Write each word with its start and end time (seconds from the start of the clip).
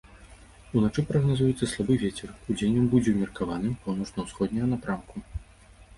Уначы 0.79 1.01
прагназуецца 1.09 1.69
слабы 1.73 1.93
вецер, 2.03 2.29
удзень 2.53 2.79
ён 2.85 2.89
будзе 2.95 3.09
ўмеркаваным, 3.19 3.79
паўночна-ўсходняга 3.85 4.67
напрамку. 4.73 5.15